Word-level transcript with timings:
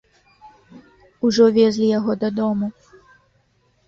Ужо 1.29 1.45
везлі 1.57 1.85
яго 1.99 2.11
дадому. 2.23 2.71